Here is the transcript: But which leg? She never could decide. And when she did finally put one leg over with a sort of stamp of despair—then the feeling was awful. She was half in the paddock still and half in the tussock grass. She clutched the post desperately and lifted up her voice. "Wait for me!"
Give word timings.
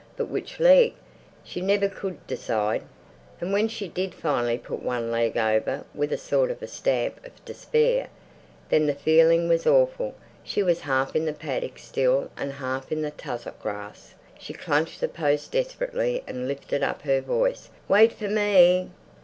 But 0.17 0.29
which 0.29 0.59
leg? 0.59 0.95
She 1.43 1.61
never 1.61 1.87
could 1.87 2.25
decide. 2.25 2.81
And 3.39 3.53
when 3.53 3.67
she 3.67 3.87
did 3.87 4.15
finally 4.15 4.57
put 4.57 4.81
one 4.81 5.11
leg 5.11 5.37
over 5.37 5.83
with 5.93 6.11
a 6.11 6.17
sort 6.17 6.49
of 6.49 6.67
stamp 6.67 7.23
of 7.23 7.45
despair—then 7.45 8.87
the 8.87 8.95
feeling 8.95 9.47
was 9.47 9.67
awful. 9.67 10.15
She 10.43 10.63
was 10.63 10.79
half 10.81 11.15
in 11.15 11.25
the 11.25 11.33
paddock 11.33 11.77
still 11.77 12.31
and 12.35 12.53
half 12.53 12.91
in 12.91 13.03
the 13.03 13.11
tussock 13.11 13.61
grass. 13.61 14.15
She 14.39 14.53
clutched 14.53 15.01
the 15.01 15.07
post 15.07 15.51
desperately 15.51 16.23
and 16.25 16.47
lifted 16.47 16.81
up 16.81 17.03
her 17.03 17.21
voice. 17.21 17.69
"Wait 17.87 18.11
for 18.11 18.27
me!" 18.27 18.89